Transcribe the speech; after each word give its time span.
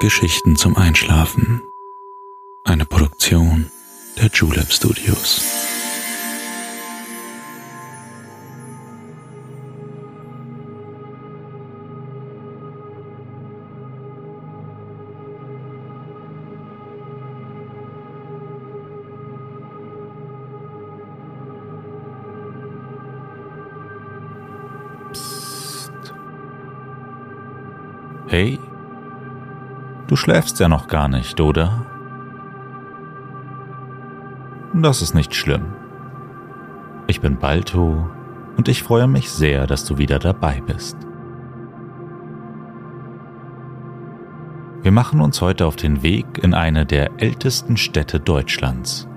Geschichten 0.00 0.54
zum 0.54 0.76
Einschlafen. 0.76 1.72
Eine 2.62 2.86
Produktion 2.86 3.68
der 4.16 4.28
Julep 4.32 4.72
Studios. 4.72 5.42
Schläfst 30.18 30.60
ja 30.60 30.68
noch 30.68 30.88
gar 30.88 31.08
nicht, 31.08 31.40
oder? 31.40 31.86
Das 34.74 35.00
ist 35.00 35.14
nicht 35.14 35.34
schlimm. 35.34 35.66
Ich 37.06 37.20
bin 37.20 37.38
Balto 37.38 38.06
und 38.56 38.68
ich 38.68 38.82
freue 38.82 39.06
mich 39.06 39.30
sehr, 39.30 39.66
dass 39.66 39.84
du 39.84 39.96
wieder 39.96 40.18
dabei 40.18 40.60
bist. 40.66 40.96
Wir 44.82 44.92
machen 44.92 45.20
uns 45.20 45.40
heute 45.40 45.66
auf 45.66 45.76
den 45.76 46.02
Weg 46.02 46.26
in 46.42 46.54
eine 46.54 46.86
der 46.86 47.10
ältesten 47.18 47.76
Städte 47.76 48.20
Deutschlands, 48.20 49.08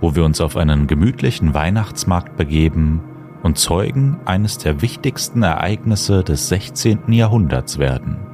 wo 0.00 0.14
wir 0.14 0.24
uns 0.24 0.40
auf 0.40 0.56
einen 0.56 0.86
gemütlichen 0.86 1.54
Weihnachtsmarkt 1.54 2.36
begeben 2.36 3.02
und 3.42 3.58
Zeugen 3.58 4.20
eines 4.24 4.58
der 4.58 4.82
wichtigsten 4.82 5.42
Ereignisse 5.42 6.22
des 6.22 6.48
16. 6.48 7.12
Jahrhunderts 7.12 7.78
werden. 7.78 8.31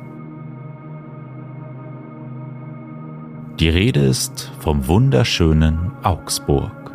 Die 3.60 3.68
Rede 3.68 3.98
ist 3.98 4.52
vom 4.60 4.86
wunderschönen 4.86 5.90
Augsburg. 6.04 6.92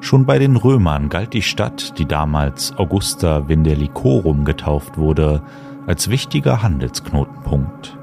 Schon 0.00 0.26
bei 0.26 0.38
den 0.38 0.56
Römern 0.56 1.08
galt 1.08 1.32
die 1.32 1.40
Stadt, 1.40 1.98
die 1.98 2.04
damals 2.04 2.76
Augusta 2.76 3.48
Vindelicorum 3.48 4.44
getauft 4.44 4.98
wurde, 4.98 5.40
als 5.86 6.10
wichtiger 6.10 6.62
Handelsknotenpunkt. 6.62 7.96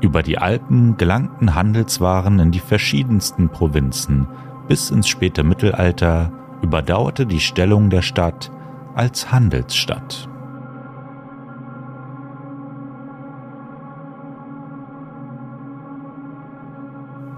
Über 0.00 0.22
die 0.22 0.38
Alpen 0.38 0.96
gelangten 0.96 1.54
Handelswaren 1.54 2.38
in 2.38 2.52
die 2.52 2.60
verschiedensten 2.60 3.50
Provinzen. 3.50 4.28
Bis 4.66 4.90
ins 4.90 5.08
späte 5.08 5.44
Mittelalter 5.44 6.32
überdauerte 6.62 7.26
die 7.26 7.40
Stellung 7.40 7.90
der 7.90 8.00
Stadt 8.00 8.50
als 8.94 9.30
Handelsstadt. 9.30 10.30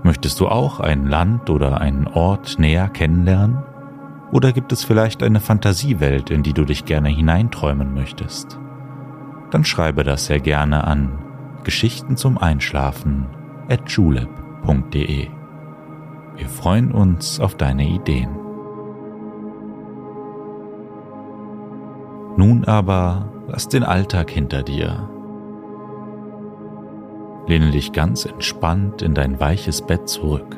Möchtest 0.08 0.40
du 0.40 0.48
auch 0.48 0.80
ein 0.80 1.06
Land 1.06 1.50
oder 1.50 1.82
einen 1.82 2.06
Ort 2.06 2.58
näher 2.58 2.88
kennenlernen? 2.88 3.58
Oder 4.32 4.52
gibt 4.52 4.72
es 4.72 4.82
vielleicht 4.82 5.22
eine 5.22 5.38
Fantasiewelt, 5.38 6.30
in 6.30 6.42
die 6.42 6.54
du 6.54 6.64
dich 6.64 6.86
gerne 6.86 7.10
hineinträumen 7.10 7.92
möchtest? 7.92 8.58
Dann 9.50 9.66
schreibe 9.66 10.04
das 10.04 10.24
sehr 10.24 10.40
gerne 10.40 10.84
an 10.84 11.18
Geschichten 11.62 12.16
zum 12.16 12.38
Einschlafen 12.38 13.26
at 13.68 13.90
julep.de. 13.90 15.28
Wir 16.36 16.48
freuen 16.48 16.90
uns 16.90 17.38
auf 17.38 17.54
deine 17.56 17.86
Ideen. 17.86 18.30
Nun 22.38 22.64
aber 22.64 23.30
lass 23.46 23.68
den 23.68 23.84
Alltag 23.84 24.30
hinter 24.30 24.62
dir 24.62 25.10
Lehne 27.48 27.70
dich 27.70 27.92
ganz 27.92 28.26
entspannt 28.26 29.00
in 29.02 29.14
dein 29.14 29.40
weiches 29.40 29.82
Bett 29.82 30.08
zurück. 30.08 30.56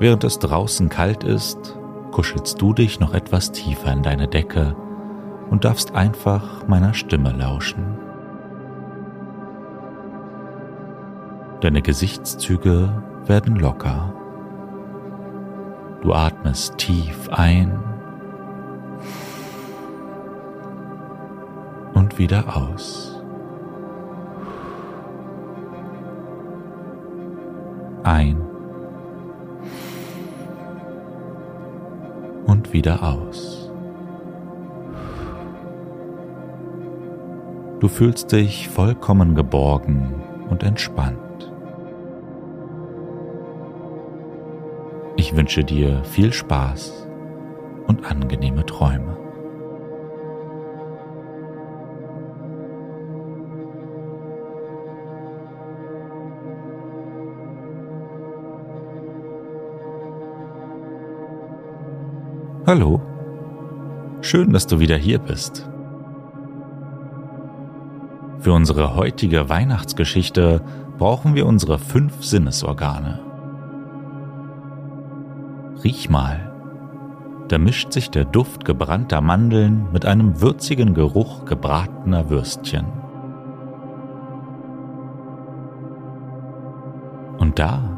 Während 0.00 0.24
es 0.24 0.40
draußen 0.40 0.88
kalt 0.88 1.24
ist, 1.24 1.78
kuschelst 2.10 2.60
du 2.60 2.74
dich 2.74 3.00
noch 3.00 3.14
etwas 3.14 3.52
tiefer 3.52 3.92
in 3.92 4.02
deine 4.02 4.28
Decke 4.28 4.76
und 5.48 5.64
darfst 5.64 5.94
einfach 5.94 6.66
meiner 6.66 6.92
Stimme 6.92 7.32
lauschen. 7.32 7.98
Deine 11.60 11.80
Gesichtszüge 11.80 13.02
werden 13.26 13.56
locker. 13.56 14.12
Du 16.02 16.12
atmest 16.12 16.76
tief 16.78 17.28
ein 17.30 17.82
und 21.94 22.18
wieder 22.18 22.56
aus. 22.56 23.15
Ein 28.06 28.40
und 32.46 32.72
wieder 32.72 33.02
aus. 33.02 33.70
Du 37.80 37.88
fühlst 37.88 38.32
dich 38.32 38.68
vollkommen 38.68 39.34
geborgen 39.34 40.22
und 40.48 40.62
entspannt. 40.62 41.52
Ich 45.16 45.36
wünsche 45.36 45.64
dir 45.64 46.04
viel 46.04 46.32
Spaß 46.32 47.08
und 47.88 48.08
angenehme 48.10 48.64
Träume. 48.64 49.25
Hallo. 62.66 63.00
Schön, 64.22 64.52
dass 64.52 64.66
du 64.66 64.80
wieder 64.80 64.96
hier 64.96 65.20
bist. 65.20 65.70
Für 68.40 68.54
unsere 68.54 68.96
heutige 68.96 69.48
Weihnachtsgeschichte 69.48 70.62
brauchen 70.98 71.36
wir 71.36 71.46
unsere 71.46 71.78
fünf 71.78 72.24
Sinnesorgane. 72.24 73.20
Riech 75.84 76.10
mal. 76.10 76.52
Da 77.46 77.58
mischt 77.58 77.92
sich 77.92 78.10
der 78.10 78.24
Duft 78.24 78.64
gebrannter 78.64 79.20
Mandeln 79.20 79.86
mit 79.92 80.04
einem 80.04 80.40
würzigen 80.40 80.92
Geruch 80.92 81.44
gebratener 81.44 82.30
Würstchen. 82.30 82.86
Und 87.38 87.60
da, 87.60 87.96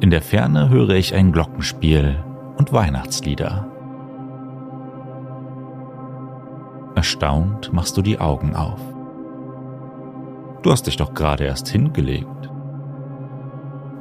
in 0.00 0.10
der 0.10 0.22
Ferne 0.22 0.70
höre 0.70 0.90
ich 0.90 1.14
ein 1.14 1.30
Glockenspiel 1.30 2.18
und 2.56 2.72
Weihnachtslieder. 2.72 3.71
Erstaunt 7.02 7.72
machst 7.72 7.96
du 7.96 8.02
die 8.02 8.20
Augen 8.20 8.54
auf. 8.54 8.78
Du 10.62 10.70
hast 10.70 10.86
dich 10.86 10.96
doch 10.96 11.14
gerade 11.14 11.42
erst 11.42 11.66
hingelegt. 11.66 12.48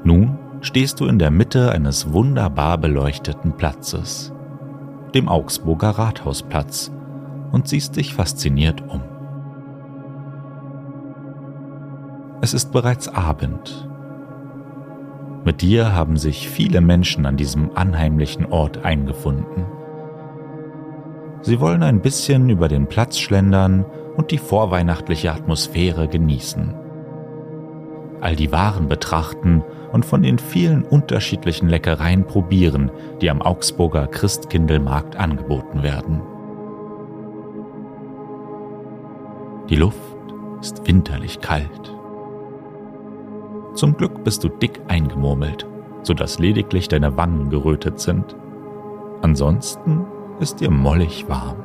Nun 0.03 0.38
stehst 0.62 1.00
du 1.00 1.07
in 1.07 1.17
der 1.17 1.31
Mitte 1.31 1.72
eines 1.72 2.13
wunderbar 2.13 2.78
beleuchteten 2.78 3.53
Platzes, 3.53 4.31
dem 5.16 5.29
Augsburger 5.29 5.90
Rathausplatz, 5.90 6.91
und 7.51 7.67
siehst 7.67 7.95
dich 7.95 8.13
fasziniert 8.13 8.84
um. 8.88 9.01
Es 12.41 12.53
ist 12.53 12.72
bereits 12.72 13.07
Abend. 13.07 13.90
Mit 15.44 15.63
dir 15.63 15.95
haben 15.95 16.17
sich 16.17 16.47
viele 16.47 16.81
Menschen 16.81 17.25
an 17.25 17.35
diesem 17.35 17.75
anheimlichen 17.75 18.45
Ort 18.45 18.85
eingefunden. 18.85 19.81
Sie 21.41 21.59
wollen 21.59 21.81
ein 21.84 22.02
bisschen 22.02 22.49
über 22.49 22.67
den 22.67 22.88
Platz 22.88 23.17
schlendern 23.17 23.85
und 24.16 24.32
die 24.32 24.38
vorweihnachtliche 24.38 25.32
Atmosphäre 25.32 26.08
genießen. 26.08 26.76
All 28.22 28.35
die 28.35 28.52
Waren 28.52 28.88
betrachten 28.88 29.64
und 29.91 30.05
von 30.05 30.22
den 30.22 30.38
vielen 30.38 30.84
unterschiedlichen 30.84 31.67
Leckereien 31.67 32.26
probieren, 32.26 32.91
die 33.20 33.29
am 33.32 33.41
Augsburger 33.41 34.08
Christkindlmarkt 34.08 35.16
angeboten 35.16 35.82
werden. 35.82 36.22
Die 39.70 39.76
Luft 39.76 39.97
ist 40.61 40.85
winterlich 40.88 41.40
kalt. 41.40 41.96
Zum 43.73 43.97
Glück 43.97 44.23
bist 44.23 44.43
du 44.43 44.49
dick 44.49 44.79
eingemurmelt, 44.88 45.66
sodass 46.03 46.40
lediglich 46.40 46.88
deine 46.88 47.17
Wangen 47.17 47.49
gerötet 47.49 47.99
sind. 47.99 48.35
Ansonsten 49.22 50.05
ist 50.39 50.59
dir 50.59 50.72
mollig 50.72 51.28
warm. 51.28 51.57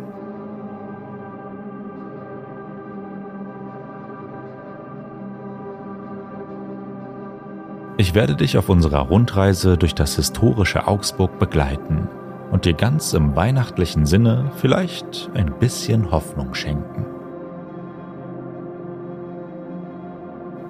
Ich 7.98 8.14
werde 8.14 8.36
dich 8.36 8.58
auf 8.58 8.68
unserer 8.68 9.00
Rundreise 9.00 9.78
durch 9.78 9.94
das 9.94 10.16
historische 10.16 10.86
Augsburg 10.86 11.38
begleiten 11.38 12.08
und 12.52 12.66
dir 12.66 12.74
ganz 12.74 13.14
im 13.14 13.34
weihnachtlichen 13.34 14.04
Sinne 14.04 14.50
vielleicht 14.56 15.30
ein 15.34 15.58
bisschen 15.58 16.10
Hoffnung 16.10 16.52
schenken. 16.52 17.06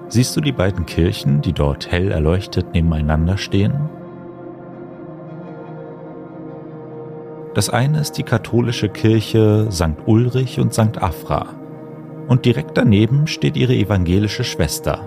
Siehst 0.07 0.37
du 0.37 0.41
die 0.41 0.53
beiden 0.53 0.85
Kirchen, 0.85 1.41
die 1.41 1.51
dort 1.51 1.91
hell 1.91 2.11
erleuchtet 2.11 2.73
nebeneinander 2.73 3.37
stehen? 3.37 3.89
Das 7.57 7.71
eine 7.71 8.01
ist 8.01 8.19
die 8.19 8.23
katholische 8.23 8.87
Kirche 8.87 9.69
St. 9.71 9.95
Ulrich 10.05 10.59
und 10.59 10.75
St. 10.75 11.01
Afra 11.01 11.47
und 12.27 12.45
direkt 12.45 12.77
daneben 12.77 13.25
steht 13.25 13.57
ihre 13.57 13.73
evangelische 13.73 14.43
Schwester, 14.43 14.99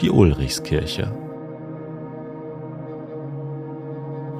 die 0.00 0.10
Ulrichskirche. 0.10 1.12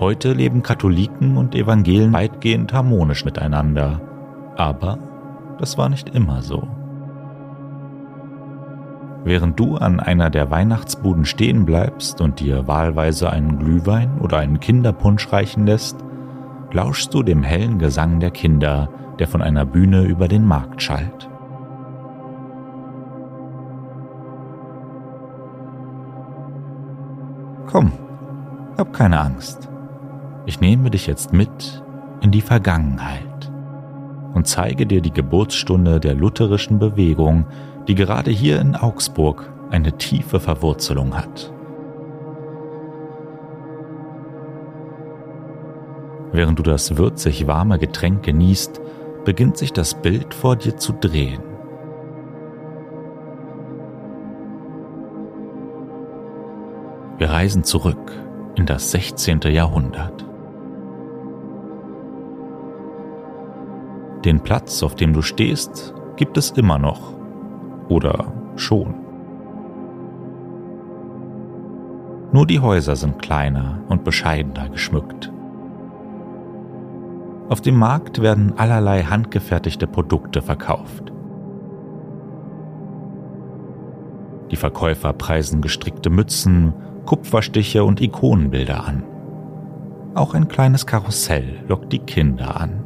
Heute 0.01 0.33
leben 0.33 0.65
Katholiken 0.65 1.37
und 1.37 1.55
Evangelen 1.55 2.13
weitgehend 2.13 2.73
harmonisch 2.73 3.25
miteinander, 3.25 4.01
aber 4.57 4.99
das 5.61 5.79
war 5.79 5.89
nicht 5.89 6.09
immer 6.09 6.43
so. 6.43 6.67
Während 9.23 9.61
du 9.61 9.77
an 9.77 10.01
einer 10.01 10.29
der 10.29 10.51
Weihnachtsbuden 10.51 11.25
stehen 11.25 11.65
bleibst 11.67 12.21
und 12.21 12.41
dir 12.41 12.67
wahlweise 12.67 13.31
einen 13.31 13.61
Glühwein 13.61 14.19
oder 14.19 14.39
einen 14.39 14.59
Kinderpunsch 14.59 15.33
reichen 15.33 15.67
lässt, 15.67 16.05
lauschst 16.75 17.15
du 17.15 17.23
dem 17.23 17.43
hellen 17.43 17.79
Gesang 17.79 18.21
der 18.21 18.33
Kinder, 18.33 18.89
der 19.19 19.29
von 19.29 19.41
einer 19.41 19.65
Bühne 19.65 20.03
über 20.03 20.27
den 20.29 20.45
Markt 20.45 20.83
schallt. 20.83 21.31
Komm, 27.67 27.93
hab 28.77 28.93
keine 28.93 29.21
Angst. 29.21 29.69
Ich 30.47 30.61
nehme 30.61 30.91
dich 30.91 31.07
jetzt 31.07 31.33
mit 31.33 31.83
in 32.21 32.33
die 32.33 32.41
Vergangenheit 32.41 33.51
und 34.35 34.49
zeige 34.49 34.87
dir 34.87 35.01
die 35.01 35.13
Geburtsstunde 35.13 36.01
der 36.01 36.15
lutherischen 36.15 36.79
Bewegung, 36.81 37.47
die 37.87 37.95
gerade 37.95 38.33
hier 38.33 38.61
in 38.61 38.75
Augsburg 38.75 39.53
eine 39.71 39.97
tiefe 39.97 40.41
Verwurzelung 40.41 41.17
hat. 41.17 41.54
Während 46.35 46.59
du 46.59 46.65
das 46.65 46.97
würzig 46.97 47.47
warme 47.47 47.79
Getränk 47.79 48.25
genießt, 48.25 48.81
beginnt 49.25 49.57
sich 49.57 49.73
das 49.73 49.95
Bild 49.95 50.35
vor 50.35 50.57
dir 50.57 50.77
zu 50.77 50.93
drehen. 50.93 51.41
Wir 57.19 57.31
reisen 57.31 57.63
zurück 57.63 58.11
in 58.57 58.67
das 58.67 58.91
16. 58.91 59.43
Jahrhundert. 59.43 60.27
Den 64.25 64.41
Platz, 64.41 64.83
auf 64.83 64.97
dem 64.97 65.13
du 65.13 65.23
stehst, 65.23 65.95
gibt 66.17 66.37
es 66.37 66.51
immer 66.51 66.79
noch 66.79 67.13
oder 67.89 68.33
schon. 68.57 68.97
Nur 72.33 72.45
die 72.45 72.59
Häuser 72.59 72.97
sind 72.97 73.23
kleiner 73.23 73.85
und 73.89 74.03
bescheidener 74.03 74.69
geschmückt. 74.69 75.31
Auf 77.49 77.61
dem 77.61 77.77
Markt 77.77 78.23
werden 78.23 78.55
allerlei 78.57 79.03
handgefertigte 79.03 79.87
Produkte 79.87 80.41
verkauft. 80.41 81.13
Die 84.51 84.57
Verkäufer 84.57 85.13
preisen 85.13 85.61
gestrickte 85.61 86.11
Mützen, 86.11 86.73
Kupferstiche 87.05 87.85
und 87.85 88.01
Ikonenbilder 88.01 88.87
an. 88.87 89.03
Auch 90.15 90.35
ein 90.35 90.49
kleines 90.49 90.87
Karussell 90.87 91.63
lockt 91.69 91.93
die 91.93 91.99
Kinder 91.99 92.61
an. 92.61 92.85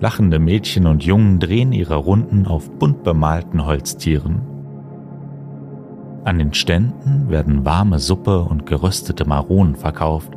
Lachende 0.00 0.38
Mädchen 0.38 0.86
und 0.86 1.02
Jungen 1.04 1.38
drehen 1.38 1.72
ihre 1.72 1.96
Runden 1.96 2.46
auf 2.46 2.70
bunt 2.70 3.04
bemalten 3.04 3.64
Holztieren. 3.64 4.42
An 6.24 6.38
den 6.38 6.52
Ständen 6.52 7.30
werden 7.30 7.64
warme 7.64 7.98
Suppe 7.98 8.40
und 8.40 8.66
geröstete 8.66 9.24
Maronen 9.24 9.76
verkauft 9.76 10.32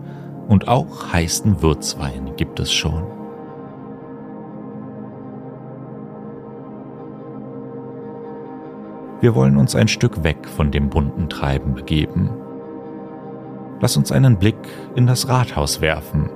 und 0.48 0.68
auch 0.68 1.12
heißen 1.12 1.62
Würzwein 1.62 2.32
gibt 2.38 2.60
es 2.60 2.72
schon. 2.72 3.04
Wir 9.20 9.34
wollen 9.34 9.58
uns 9.58 9.76
ein 9.76 9.88
Stück 9.88 10.24
weg 10.24 10.48
von 10.48 10.72
dem 10.72 10.90
bunten 10.90 11.30
Treiben 11.30 11.74
begeben. 11.74 12.30
Lass 13.80 13.98
uns 13.98 14.12
einen 14.12 14.38
Blick 14.38 14.58
in 14.96 15.08
das 15.08 15.28
Rathaus 15.28 15.82
werfen 15.82 16.30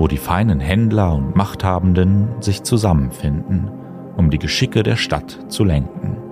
wo 0.00 0.08
die 0.08 0.16
feinen 0.16 0.60
Händler 0.60 1.12
und 1.12 1.36
Machthabenden 1.36 2.40
sich 2.40 2.62
zusammenfinden, 2.62 3.70
um 4.16 4.30
die 4.30 4.38
Geschicke 4.38 4.82
der 4.82 4.96
Stadt 4.96 5.38
zu 5.48 5.62
lenken. 5.62 6.29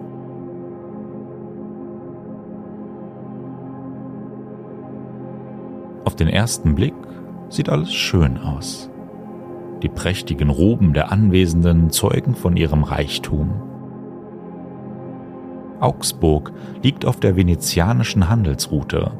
Den 6.20 6.28
ersten 6.28 6.74
Blick 6.74 6.94
sieht 7.48 7.68
alles 7.68 7.92
schön 7.92 8.38
aus. 8.38 8.90
Die 9.82 9.88
prächtigen 9.88 10.50
Roben 10.50 10.92
der 10.92 11.12
Anwesenden 11.12 11.90
zeugen 11.90 12.34
von 12.34 12.56
ihrem 12.56 12.82
Reichtum. 12.82 13.62
Augsburg 15.80 16.52
liegt 16.82 17.06
auf 17.06 17.20
der 17.20 17.36
venezianischen 17.36 18.28
Handelsroute. 18.28 19.12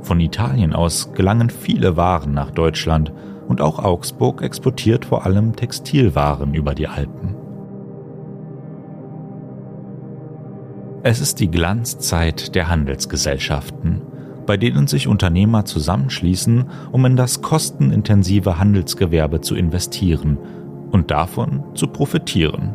Von 0.00 0.20
Italien 0.20 0.72
aus 0.72 1.12
gelangen 1.12 1.50
viele 1.50 1.96
Waren 1.96 2.32
nach 2.32 2.50
Deutschland 2.50 3.12
und 3.48 3.60
auch 3.60 3.78
Augsburg 3.78 4.42
exportiert 4.42 5.04
vor 5.04 5.26
allem 5.26 5.54
Textilwaren 5.54 6.54
über 6.54 6.74
die 6.74 6.88
Alpen. 6.88 7.36
Es 11.02 11.20
ist 11.20 11.40
die 11.40 11.50
Glanzzeit 11.50 12.54
der 12.54 12.70
Handelsgesellschaften, 12.70 14.00
bei 14.46 14.56
denen 14.56 14.86
sich 14.86 15.08
Unternehmer 15.08 15.64
zusammenschließen, 15.64 16.64
um 16.92 17.04
in 17.04 17.16
das 17.16 17.42
kostenintensive 17.42 18.58
Handelsgewerbe 18.58 19.40
zu 19.40 19.54
investieren 19.54 20.38
und 20.90 21.10
davon 21.10 21.62
zu 21.74 21.88
profitieren. 21.88 22.74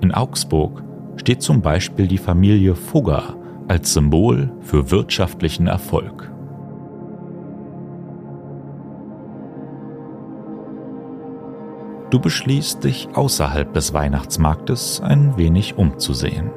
In 0.00 0.12
Augsburg 0.12 0.82
steht 1.16 1.42
zum 1.42 1.62
Beispiel 1.62 2.06
die 2.06 2.18
Familie 2.18 2.74
Fugger 2.74 3.34
als 3.68 3.92
Symbol 3.92 4.52
für 4.60 4.90
wirtschaftlichen 4.90 5.66
Erfolg. 5.66 6.30
Du 12.10 12.20
beschließt, 12.20 12.84
dich 12.84 13.08
außerhalb 13.14 13.74
des 13.74 13.92
Weihnachtsmarktes 13.92 15.00
ein 15.00 15.36
wenig 15.36 15.76
umzusehen. 15.76 16.50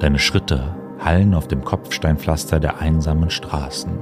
Deine 0.00 0.18
Schritte 0.18 0.74
hallen 0.98 1.34
auf 1.34 1.48
dem 1.48 1.64
Kopfsteinpflaster 1.64 2.60
der 2.60 2.80
einsamen 2.80 3.30
Straßen. 3.30 3.92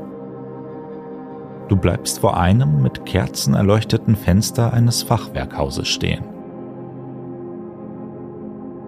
Du 1.68 1.76
bleibst 1.76 2.20
vor 2.20 2.36
einem 2.36 2.82
mit 2.82 3.06
Kerzen 3.06 3.54
erleuchteten 3.54 4.16
Fenster 4.16 4.72
eines 4.72 5.02
Fachwerkhauses 5.02 5.88
stehen. 5.88 6.24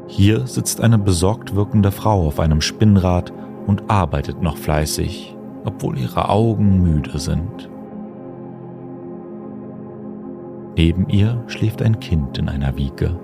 Hier 0.08 0.46
sitzt 0.46 0.80
eine 0.80 0.98
besorgt 0.98 1.54
wirkende 1.54 1.90
Frau 1.90 2.26
auf 2.26 2.38
einem 2.38 2.60
Spinnrad 2.60 3.32
und 3.66 3.90
arbeitet 3.90 4.42
noch 4.42 4.56
fleißig 4.56 5.36
obwohl 5.66 5.98
ihre 5.98 6.28
Augen 6.28 6.80
müde 6.82 7.18
sind. 7.18 7.68
Neben 10.76 11.08
ihr 11.08 11.42
schläft 11.48 11.82
ein 11.82 11.98
Kind 12.00 12.38
in 12.38 12.48
einer 12.48 12.76
Wiege. 12.76 13.18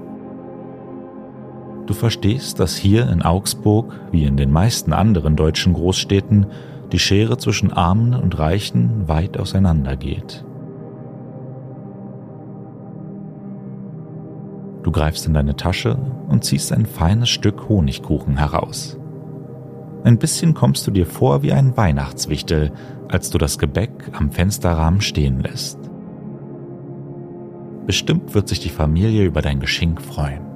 Du 1.86 1.94
verstehst, 1.94 2.60
dass 2.60 2.76
hier 2.76 3.08
in 3.10 3.22
Augsburg, 3.22 3.92
wie 4.12 4.24
in 4.24 4.36
den 4.36 4.52
meisten 4.52 4.92
anderen 4.92 5.36
deutschen 5.36 5.72
Großstädten, 5.72 6.46
die 6.92 6.98
Schere 6.98 7.38
zwischen 7.38 7.72
Armen 7.72 8.14
und 8.14 8.38
Reichen 8.38 9.08
weit 9.08 9.38
auseinandergeht. 9.38 10.44
Du 14.82 14.90
greifst 14.90 15.26
in 15.26 15.34
deine 15.34 15.56
Tasche 15.56 15.96
und 16.28 16.44
ziehst 16.44 16.72
ein 16.72 16.86
feines 16.86 17.30
Stück 17.30 17.68
Honigkuchen 17.68 18.36
heraus. 18.36 18.98
Ein 20.04 20.18
bisschen 20.18 20.54
kommst 20.54 20.86
du 20.86 20.90
dir 20.90 21.06
vor 21.06 21.42
wie 21.42 21.52
ein 21.52 21.76
Weihnachtswichtel, 21.76 22.72
als 23.08 23.30
du 23.30 23.38
das 23.38 23.58
Gebäck 23.58 24.10
am 24.12 24.30
Fensterrahmen 24.30 25.00
stehen 25.00 25.40
lässt. 25.40 25.78
Bestimmt 27.86 28.34
wird 28.34 28.48
sich 28.48 28.60
die 28.60 28.68
Familie 28.68 29.24
über 29.24 29.42
dein 29.42 29.60
Geschenk 29.60 30.00
freuen. 30.00 30.51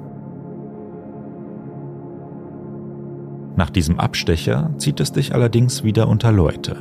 Nach 3.57 3.71
diesem 3.71 3.99
Abstecher 3.99 4.69
zieht 4.77 4.99
es 4.99 5.11
dich 5.11 5.33
allerdings 5.33 5.83
wieder 5.83 6.07
unter 6.07 6.31
Leute. 6.31 6.75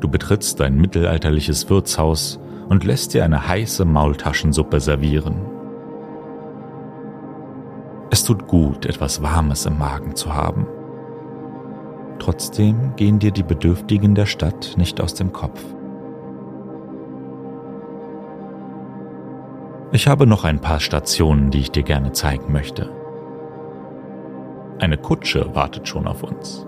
Du 0.00 0.08
betrittst 0.08 0.58
dein 0.58 0.76
mittelalterliches 0.76 1.70
Wirtshaus 1.70 2.40
und 2.68 2.82
lässt 2.82 3.14
dir 3.14 3.24
eine 3.24 3.46
heiße 3.46 3.84
Maultaschensuppe 3.84 4.80
servieren. 4.80 5.36
Es 8.10 8.24
tut 8.24 8.48
gut, 8.48 8.84
etwas 8.84 9.22
Warmes 9.22 9.64
im 9.64 9.78
Magen 9.78 10.16
zu 10.16 10.34
haben. 10.34 10.66
Trotzdem 12.18 12.96
gehen 12.96 13.20
dir 13.20 13.30
die 13.30 13.44
Bedürftigen 13.44 14.16
der 14.16 14.26
Stadt 14.26 14.74
nicht 14.76 15.00
aus 15.00 15.14
dem 15.14 15.32
Kopf. 15.32 15.64
Ich 19.90 20.06
habe 20.06 20.26
noch 20.26 20.44
ein 20.44 20.60
paar 20.60 20.80
Stationen, 20.80 21.50
die 21.50 21.60
ich 21.60 21.70
dir 21.70 21.82
gerne 21.82 22.12
zeigen 22.12 22.52
möchte. 22.52 22.90
Eine 24.78 24.98
Kutsche 24.98 25.54
wartet 25.54 25.88
schon 25.88 26.06
auf 26.06 26.22
uns. 26.22 26.66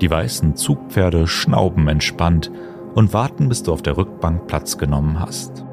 Die 0.00 0.10
weißen 0.10 0.56
Zugpferde 0.56 1.28
schnauben 1.28 1.86
entspannt 1.86 2.50
und 2.94 3.14
warten, 3.14 3.48
bis 3.48 3.62
du 3.62 3.72
auf 3.72 3.82
der 3.82 3.96
Rückbank 3.96 4.48
Platz 4.48 4.78
genommen 4.78 5.20
hast. 5.20 5.64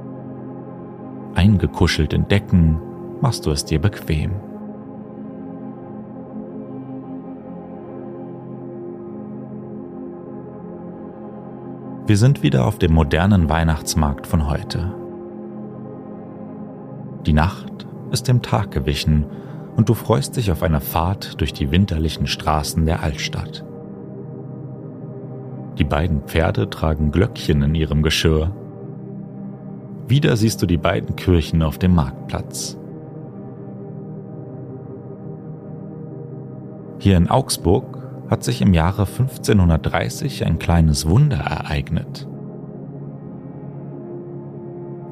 Eingekuschelt 1.34 2.14
in 2.14 2.28
Decken 2.28 2.80
machst 3.20 3.48
du 3.48 3.52
es 3.52 3.66
dir 3.66 3.82
bequem. 3.82 4.32
Wir 12.06 12.18
sind 12.18 12.44
wieder 12.44 12.68
auf 12.68 12.78
dem 12.78 12.94
modernen 12.94 13.50
Weihnachtsmarkt 13.50 14.28
von 14.28 14.48
heute. 14.48 15.09
Die 17.26 17.34
Nacht 17.34 17.86
ist 18.12 18.28
dem 18.28 18.42
Tag 18.42 18.72
gewichen 18.72 19.26
und 19.76 19.90
du 19.90 19.94
freust 19.94 20.38
dich 20.38 20.52
auf 20.52 20.64
eine 20.64 20.82
Fahrt 20.82 21.40
durch 21.42 21.54
die 21.54 21.72
winterlichen 21.72 22.28
Straßen 22.28 22.86
der 22.86 23.04
Altstadt. 23.04 23.66
Die 25.78 25.84
beiden 25.84 26.24
Pferde 26.24 26.70
tragen 26.70 27.12
Glöckchen 27.12 27.62
in 27.62 27.76
ihrem 27.76 28.04
Geschirr. 28.04 28.52
Wieder 30.08 30.36
siehst 30.36 30.62
du 30.62 30.66
die 30.66 30.78
beiden 30.78 31.16
Kirchen 31.16 31.62
auf 31.62 31.78
dem 31.78 31.96
Marktplatz. 31.96 32.78
Hier 37.00 37.16
in 37.16 37.30
Augsburg 37.30 38.00
hat 38.30 38.44
sich 38.44 38.62
im 38.62 38.74
Jahre 38.74 39.04
1530 39.04 40.46
ein 40.46 40.60
kleines 40.60 41.08
Wunder 41.08 41.38
ereignet. 41.38 42.29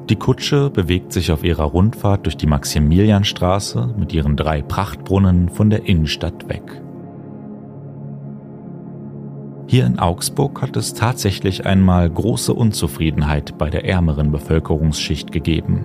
Die 0.08 0.16
Kutsche 0.16 0.70
bewegt 0.70 1.12
sich 1.12 1.30
auf 1.32 1.44
ihrer 1.44 1.64
Rundfahrt 1.64 2.24
durch 2.24 2.36
die 2.38 2.46
Maximilianstraße 2.46 3.94
mit 3.98 4.14
ihren 4.14 4.36
drei 4.36 4.62
Prachtbrunnen 4.62 5.50
von 5.50 5.68
der 5.68 5.86
Innenstadt 5.86 6.48
weg. 6.48 6.80
Hier 9.66 9.84
in 9.84 9.98
Augsburg 9.98 10.62
hat 10.62 10.78
es 10.78 10.94
tatsächlich 10.94 11.66
einmal 11.66 12.08
große 12.08 12.54
Unzufriedenheit 12.54 13.58
bei 13.58 13.68
der 13.68 13.84
ärmeren 13.84 14.30
Bevölkerungsschicht 14.30 15.30
gegeben. 15.30 15.84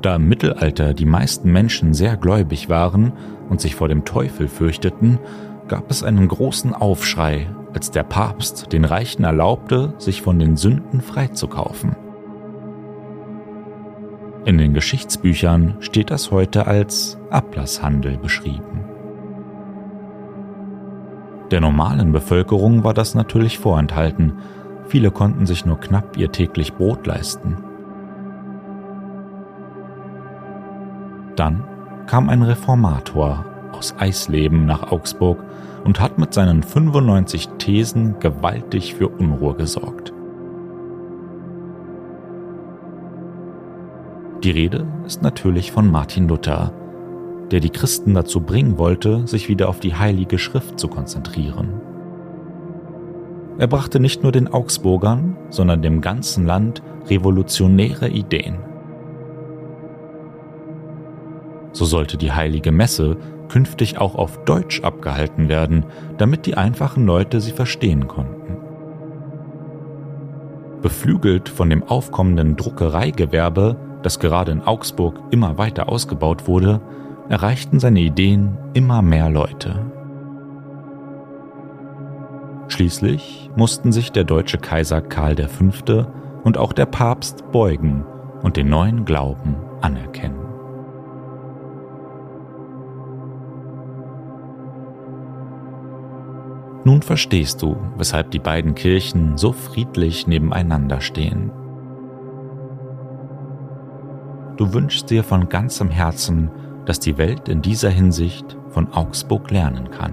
Da 0.00 0.16
im 0.16 0.26
Mittelalter 0.26 0.94
die 0.94 1.04
meisten 1.04 1.52
Menschen 1.52 1.92
sehr 1.92 2.16
gläubig 2.16 2.70
waren 2.70 3.12
und 3.50 3.60
sich 3.60 3.74
vor 3.74 3.88
dem 3.88 4.06
Teufel 4.06 4.48
fürchteten, 4.48 5.18
gab 5.68 5.90
es 5.90 6.02
einen 6.02 6.26
großen 6.26 6.72
Aufschrei, 6.72 7.46
als 7.74 7.90
der 7.90 8.04
Papst 8.04 8.72
den 8.72 8.86
Reichen 8.86 9.24
erlaubte, 9.24 9.92
sich 9.98 10.22
von 10.22 10.38
den 10.38 10.56
Sünden 10.56 11.02
freizukaufen. 11.02 11.94
In 14.44 14.56
den 14.56 14.72
Geschichtsbüchern 14.72 15.76
steht 15.80 16.10
das 16.10 16.30
heute 16.30 16.66
als 16.66 17.18
Ablasshandel 17.30 18.16
beschrieben. 18.16 18.84
Der 21.50 21.60
normalen 21.60 22.12
Bevölkerung 22.12 22.82
war 22.82 22.94
das 22.94 23.14
natürlich 23.14 23.58
vorenthalten, 23.58 24.34
viele 24.86 25.10
konnten 25.10 25.44
sich 25.46 25.66
nur 25.66 25.78
knapp 25.78 26.16
ihr 26.16 26.32
täglich 26.32 26.74
Brot 26.74 27.06
leisten. 27.06 27.58
Dann 31.36 31.64
kam 32.06 32.28
ein 32.28 32.42
Reformator 32.42 33.44
aus 33.72 33.94
Eisleben 33.98 34.64
nach 34.64 34.90
Augsburg 34.90 35.38
und 35.84 36.00
hat 36.00 36.18
mit 36.18 36.32
seinen 36.32 36.62
95 36.62 37.48
Thesen 37.58 38.18
gewaltig 38.20 38.94
für 38.94 39.08
Unruhe 39.08 39.54
gesorgt. 39.54 39.99
Die 44.42 44.50
Rede 44.50 44.86
ist 45.04 45.22
natürlich 45.22 45.70
von 45.70 45.90
Martin 45.90 46.26
Luther, 46.26 46.72
der 47.50 47.60
die 47.60 47.68
Christen 47.68 48.14
dazu 48.14 48.40
bringen 48.40 48.78
wollte, 48.78 49.26
sich 49.26 49.50
wieder 49.50 49.68
auf 49.68 49.80
die 49.80 49.94
heilige 49.94 50.38
Schrift 50.38 50.80
zu 50.80 50.88
konzentrieren. 50.88 51.80
Er 53.58 53.66
brachte 53.66 54.00
nicht 54.00 54.22
nur 54.22 54.32
den 54.32 54.48
Augsburgern, 54.48 55.36
sondern 55.50 55.82
dem 55.82 56.00
ganzen 56.00 56.46
Land 56.46 56.82
revolutionäre 57.08 58.08
Ideen. 58.08 58.56
So 61.72 61.84
sollte 61.84 62.16
die 62.16 62.32
heilige 62.32 62.72
Messe 62.72 63.18
künftig 63.48 63.98
auch 63.98 64.14
auf 64.14 64.42
Deutsch 64.44 64.80
abgehalten 64.82 65.50
werden, 65.50 65.84
damit 66.16 66.46
die 66.46 66.56
einfachen 66.56 67.04
Leute 67.04 67.42
sie 67.42 67.52
verstehen 67.52 68.08
konnten. 68.08 68.56
Beflügelt 70.80 71.50
von 71.50 71.68
dem 71.68 71.82
aufkommenden 71.82 72.56
Druckereigewerbe, 72.56 73.89
das 74.02 74.18
gerade 74.18 74.52
in 74.52 74.62
Augsburg 74.62 75.20
immer 75.30 75.58
weiter 75.58 75.88
ausgebaut 75.88 76.46
wurde, 76.48 76.80
erreichten 77.28 77.78
seine 77.78 78.00
Ideen 78.00 78.58
immer 78.74 79.02
mehr 79.02 79.30
Leute. 79.30 79.90
Schließlich 82.68 83.50
mussten 83.56 83.92
sich 83.92 84.12
der 84.12 84.24
deutsche 84.24 84.58
Kaiser 84.58 85.00
Karl 85.00 85.36
V. 85.36 86.06
und 86.44 86.56
auch 86.56 86.72
der 86.72 86.86
Papst 86.86 87.50
beugen 87.52 88.04
und 88.42 88.56
den 88.56 88.68
neuen 88.68 89.04
Glauben 89.04 89.56
anerkennen. 89.80 90.40
Nun 96.84 97.02
verstehst 97.02 97.60
du, 97.60 97.76
weshalb 97.96 98.30
die 98.30 98.38
beiden 98.38 98.74
Kirchen 98.74 99.36
so 99.36 99.52
friedlich 99.52 100.26
nebeneinander 100.26 101.00
stehen. 101.00 101.52
Du 104.60 104.74
wünschst 104.74 105.08
dir 105.08 105.24
von 105.24 105.48
ganzem 105.48 105.88
Herzen, 105.88 106.50
dass 106.84 107.00
die 107.00 107.16
Welt 107.16 107.48
in 107.48 107.62
dieser 107.62 107.88
Hinsicht 107.88 108.58
von 108.68 108.92
Augsburg 108.92 109.50
lernen 109.50 109.90
kann. 109.90 110.12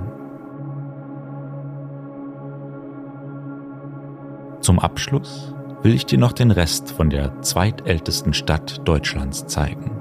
Zum 4.61 4.79
Abschluss 4.79 5.53
will 5.83 5.93
ich 5.93 6.05
dir 6.05 6.17
noch 6.17 6.31
den 6.31 6.51
Rest 6.51 6.91
von 6.91 7.09
der 7.09 7.41
zweitältesten 7.41 8.33
Stadt 8.33 8.87
Deutschlands 8.87 9.47
zeigen. 9.47 9.91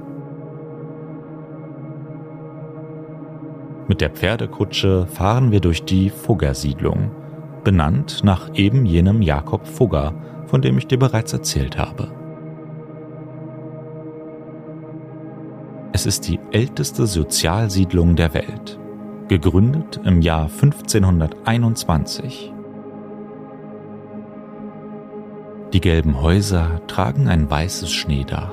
Mit 3.89 4.01
der 4.01 4.11
Pferdekutsche 4.11 5.09
fahren 5.09 5.51
wir 5.51 5.59
durch 5.59 5.83
die 5.83 6.09
Fugger-Siedlung, 6.09 7.11
benannt 7.65 8.23
nach 8.23 8.55
eben 8.55 8.87
jenem 8.87 9.23
Jakob 9.23 9.67
Fugger, 9.67 10.15
von 10.47 10.63
dem 10.63 10.79
ich 10.79 10.87
dir 10.87 11.01
bereits 11.01 11.33
erzählt 11.33 11.77
habe. 11.77 12.26
Es 15.97 16.05
ist 16.05 16.29
die 16.29 16.39
älteste 16.53 17.07
Sozialsiedlung 17.07 18.17
der 18.17 18.35
Welt, 18.35 18.79
gegründet 19.29 19.99
im 20.05 20.21
Jahr 20.21 20.51
1521. 20.51 22.53
Die 25.73 25.81
gelben 25.81 26.21
Häuser 26.21 26.83
tragen 26.87 27.29
ein 27.29 27.49
weißes 27.49 27.91
Schneedach. 27.91 28.53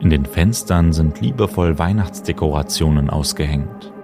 In 0.00 0.10
den 0.10 0.26
Fenstern 0.26 0.92
sind 0.92 1.22
liebevoll 1.22 1.78
Weihnachtsdekorationen 1.78 3.08
ausgehängt. 3.08 3.94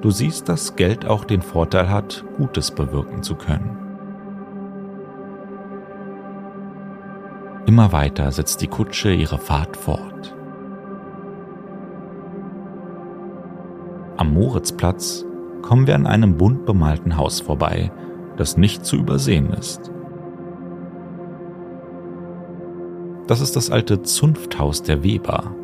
Du 0.00 0.12
siehst, 0.12 0.48
dass 0.48 0.76
Geld 0.76 1.06
auch 1.06 1.24
den 1.24 1.42
Vorteil 1.42 1.90
hat, 1.90 2.24
Gutes 2.36 2.70
bewirken 2.70 3.24
zu 3.24 3.34
können. 3.34 3.87
Immer 7.68 7.92
weiter 7.92 8.32
setzt 8.32 8.62
die 8.62 8.66
Kutsche 8.66 9.12
ihre 9.12 9.36
Fahrt 9.36 9.76
fort. 9.76 10.34
Am 14.16 14.32
Moritzplatz 14.32 15.26
kommen 15.60 15.86
wir 15.86 15.94
an 15.94 16.06
einem 16.06 16.38
bunt 16.38 16.64
bemalten 16.64 17.18
Haus 17.18 17.42
vorbei, 17.42 17.92
das 18.38 18.56
nicht 18.56 18.86
zu 18.86 18.96
übersehen 18.96 19.50
ist. 19.50 19.92
Das 23.26 23.42
ist 23.42 23.54
das 23.54 23.70
alte 23.70 24.00
Zunfthaus 24.00 24.82
der 24.82 25.02
Weber. 25.02 25.54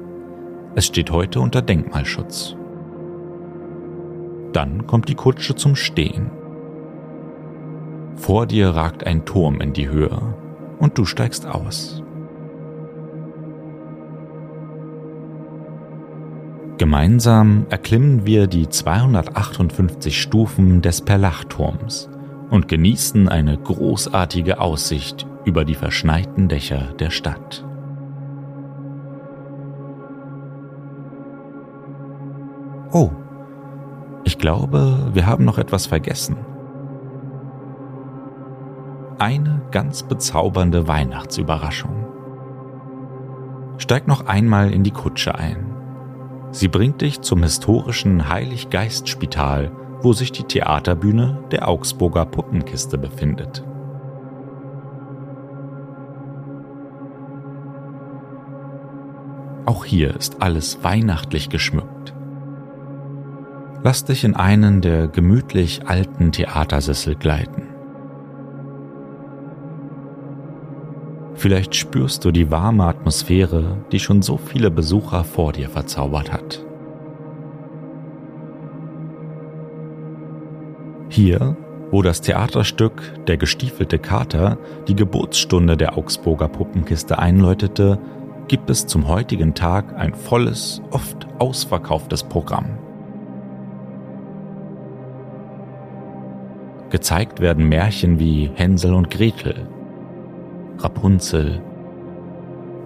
Es 0.74 0.84
steht 0.84 1.10
heute 1.10 1.40
unter 1.40 1.62
Denkmalschutz. 1.62 2.54
Dann 4.52 4.86
kommt 4.86 5.08
die 5.08 5.14
Kutsche 5.14 5.54
zum 5.54 5.74
Stehen. 5.74 6.30
Vor 8.14 8.44
dir 8.44 8.68
ragt 8.68 9.06
ein 9.06 9.24
Turm 9.24 9.62
in 9.62 9.72
die 9.72 9.88
Höhe 9.88 10.43
und 10.84 10.98
du 10.98 11.06
steigst 11.06 11.46
aus. 11.46 12.02
Gemeinsam 16.76 17.64
erklimmen 17.70 18.26
wir 18.26 18.46
die 18.46 18.68
258 18.68 20.20
Stufen 20.20 20.82
des 20.82 21.00
Perlachturms 21.00 22.10
und 22.50 22.68
genießen 22.68 23.30
eine 23.30 23.56
großartige 23.56 24.60
Aussicht 24.60 25.26
über 25.46 25.64
die 25.64 25.74
verschneiten 25.74 26.48
Dächer 26.48 26.92
der 26.98 27.08
Stadt. 27.08 27.64
Oh, 32.92 33.10
ich 34.24 34.36
glaube, 34.36 35.10
wir 35.14 35.24
haben 35.26 35.46
noch 35.46 35.56
etwas 35.56 35.86
vergessen, 35.86 36.36
eine 39.18 39.62
ganz 39.70 40.02
bezaubernde 40.02 40.88
Weihnachtsüberraschung. 40.88 42.06
Steig 43.78 44.08
noch 44.08 44.26
einmal 44.26 44.72
in 44.72 44.82
die 44.82 44.90
Kutsche 44.90 45.36
ein. 45.36 45.72
Sie 46.50 46.66
bringt 46.68 47.00
dich 47.00 47.20
zum 47.20 47.42
historischen 47.42 48.28
Heiliggeistspital, 48.28 49.70
wo 50.02 50.12
sich 50.12 50.32
die 50.32 50.42
Theaterbühne 50.42 51.44
der 51.52 51.68
Augsburger 51.68 52.26
Puppenkiste 52.26 52.98
befindet. 52.98 53.64
Auch 59.64 59.84
hier 59.84 60.16
ist 60.16 60.42
alles 60.42 60.82
weihnachtlich 60.82 61.48
geschmückt. 61.50 62.14
Lass 63.84 64.04
dich 64.04 64.24
in 64.24 64.34
einen 64.34 64.80
der 64.80 65.06
gemütlich 65.06 65.86
alten 65.86 66.32
Theatersessel 66.32 67.14
gleiten. 67.14 67.73
Vielleicht 71.44 71.76
spürst 71.76 72.24
du 72.24 72.30
die 72.30 72.50
warme 72.50 72.84
Atmosphäre, 72.84 73.76
die 73.92 74.00
schon 74.00 74.22
so 74.22 74.38
viele 74.38 74.70
Besucher 74.70 75.24
vor 75.24 75.52
dir 75.52 75.68
verzaubert 75.68 76.32
hat. 76.32 76.64
Hier, 81.10 81.54
wo 81.90 82.00
das 82.00 82.22
Theaterstück 82.22 83.12
Der 83.26 83.36
gestiefelte 83.36 83.98
Kater 83.98 84.56
die 84.88 84.96
Geburtsstunde 84.96 85.76
der 85.76 85.98
Augsburger 85.98 86.48
Puppenkiste 86.48 87.18
einläutete, 87.18 87.98
gibt 88.48 88.70
es 88.70 88.86
zum 88.86 89.06
heutigen 89.06 89.54
Tag 89.54 89.94
ein 89.98 90.14
volles, 90.14 90.80
oft 90.92 91.26
ausverkauftes 91.38 92.22
Programm. 92.22 92.78
Gezeigt 96.88 97.40
werden 97.40 97.68
Märchen 97.68 98.18
wie 98.18 98.50
Hänsel 98.54 98.94
und 98.94 99.10
Gretel, 99.10 99.68
Rapunzel, 100.78 101.62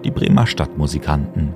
die 0.03 0.11
Bremer 0.11 0.47
Stadtmusikanten. 0.47 1.53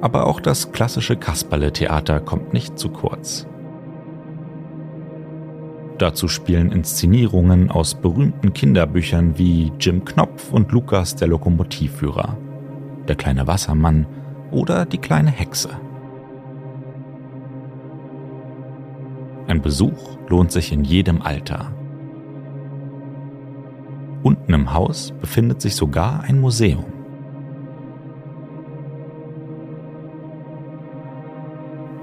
Aber 0.00 0.26
auch 0.26 0.40
das 0.40 0.72
klassische 0.72 1.16
Kasperle-Theater 1.16 2.20
kommt 2.20 2.52
nicht 2.52 2.78
zu 2.78 2.88
kurz. 2.88 3.46
Dazu 5.98 6.26
spielen 6.26 6.72
Inszenierungen 6.72 7.70
aus 7.70 7.94
berühmten 7.94 8.52
Kinderbüchern 8.52 9.38
wie 9.38 9.72
Jim 9.78 10.04
Knopf 10.04 10.52
und 10.52 10.72
Lukas 10.72 11.14
der 11.14 11.28
Lokomotivführer, 11.28 12.36
Der 13.08 13.16
kleine 13.16 13.46
Wassermann 13.46 14.06
oder 14.50 14.86
Die 14.86 14.98
kleine 14.98 15.30
Hexe. 15.30 15.70
Ein 19.46 19.60
Besuch 19.60 20.18
lohnt 20.28 20.50
sich 20.50 20.72
in 20.72 20.82
jedem 20.82 21.20
Alter. 21.20 21.72
Unten 24.22 24.54
im 24.54 24.72
Haus 24.72 25.12
befindet 25.20 25.60
sich 25.60 25.74
sogar 25.74 26.22
ein 26.22 26.40
Museum. 26.40 26.84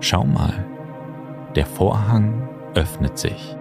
Schau 0.01 0.25
mal, 0.25 0.65
der 1.55 1.65
Vorhang 1.65 2.49
öffnet 2.73 3.17
sich. 3.17 3.55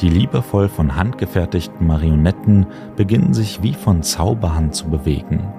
Die 0.00 0.08
liebevoll 0.08 0.68
von 0.68 0.94
Hand 0.94 1.18
gefertigten 1.18 1.86
Marionetten 1.86 2.66
beginnen 2.96 3.34
sich 3.34 3.62
wie 3.62 3.74
von 3.74 4.02
Zauberhand 4.02 4.74
zu 4.74 4.88
bewegen. 4.88 5.52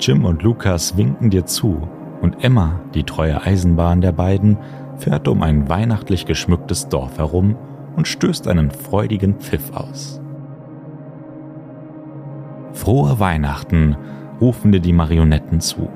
Jim 0.00 0.24
und 0.24 0.42
Lukas 0.42 0.96
winken 0.96 1.30
dir 1.30 1.46
zu 1.46 1.88
und 2.20 2.42
Emma, 2.42 2.80
die 2.94 3.04
treue 3.04 3.40
Eisenbahn 3.42 4.00
der 4.00 4.12
beiden, 4.12 4.58
fährt 4.98 5.28
um 5.28 5.42
ein 5.42 5.68
weihnachtlich 5.68 6.26
geschmücktes 6.26 6.88
Dorf 6.88 7.18
herum 7.18 7.56
und 7.96 8.08
stößt 8.08 8.48
einen 8.48 8.70
freudigen 8.70 9.36
Pfiff 9.36 9.72
aus. 9.72 10.20
Frohe 12.72 13.18
Weihnachten 13.18 13.96
rufen 14.40 14.72
dir 14.72 14.80
die 14.80 14.92
Marionetten 14.92 15.60
zu. 15.60 15.88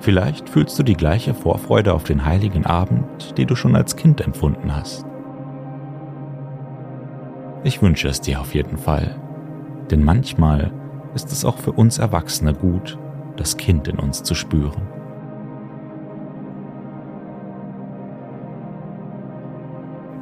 Vielleicht 0.00 0.50
fühlst 0.50 0.78
du 0.78 0.82
die 0.82 0.96
gleiche 0.96 1.32
Vorfreude 1.32 1.94
auf 1.94 2.04
den 2.04 2.26
heiligen 2.26 2.66
Abend, 2.66 3.38
die 3.38 3.46
du 3.46 3.56
schon 3.56 3.74
als 3.74 3.96
Kind 3.96 4.20
empfunden 4.20 4.76
hast. 4.76 5.06
Ich 7.62 7.80
wünsche 7.80 8.08
es 8.08 8.20
dir 8.20 8.40
auf 8.40 8.54
jeden 8.54 8.76
Fall, 8.76 9.18
denn 9.90 10.04
manchmal 10.04 10.70
ist 11.14 11.32
es 11.32 11.46
auch 11.46 11.56
für 11.56 11.72
uns 11.72 11.96
Erwachsene 11.96 12.52
gut, 12.52 12.98
das 13.36 13.56
Kind 13.56 13.88
in 13.88 13.98
uns 13.98 14.22
zu 14.22 14.34
spüren. 14.34 14.93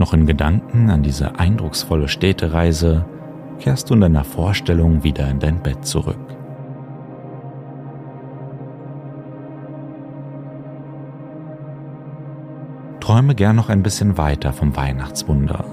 Noch 0.03 0.15
in 0.15 0.27
Gedanken 0.27 0.91
an 0.91 1.05
diese 1.05 1.39
eindrucksvolle 1.39 2.09
Städtereise 2.09 3.05
kehrst 3.61 3.89
du 3.89 3.95
in 3.95 4.01
deiner 4.01 4.25
Vorstellung 4.25 5.05
wieder 5.05 5.31
in 5.31 5.39
dein 5.39 5.63
Bett 5.63 5.87
zurück. 5.87 6.19
Träume 12.99 13.37
gern 13.37 13.55
noch 13.55 13.69
ein 13.69 13.85
bisschen 13.85 14.19
weiter 14.19 14.53
vom 14.53 14.75
Weihnachtswunder, 14.75 15.67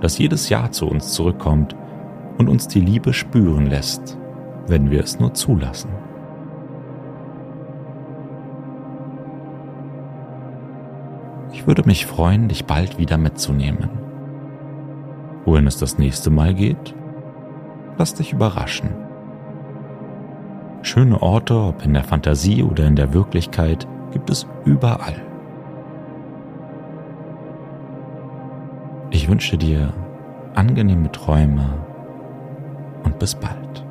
das 0.00 0.16
jedes 0.16 0.48
Jahr 0.48 0.72
zu 0.72 0.86
uns 0.86 1.12
zurückkommt 1.12 1.76
und 2.38 2.48
uns 2.48 2.66
die 2.68 2.80
Liebe 2.80 3.12
spüren 3.12 3.66
lässt, 3.66 4.16
wenn 4.66 4.90
wir 4.90 5.04
es 5.04 5.20
nur 5.20 5.34
zulassen. 5.34 5.90
Ich 11.54 11.68
würde 11.68 11.84
mich 11.86 12.04
freuen, 12.04 12.48
dich 12.48 12.64
bald 12.64 12.98
wieder 12.98 13.16
mitzunehmen. 13.16 13.88
Wohin 15.44 15.68
es 15.68 15.76
das 15.76 15.98
nächste 15.98 16.28
Mal 16.28 16.52
geht, 16.52 16.94
lass 17.96 18.12
dich 18.12 18.32
überraschen. 18.32 18.90
Schöne 20.82 21.22
Orte, 21.22 21.54
ob 21.54 21.84
in 21.84 21.94
der 21.94 22.02
Fantasie 22.02 22.64
oder 22.64 22.84
in 22.84 22.96
der 22.96 23.14
Wirklichkeit, 23.14 23.86
gibt 24.12 24.30
es 24.30 24.48
überall. 24.64 25.14
Ich 29.10 29.28
wünsche 29.28 29.56
dir 29.56 29.94
angenehme 30.56 31.12
Träume 31.12 31.86
und 33.04 33.20
bis 33.20 33.36
bald. 33.36 33.83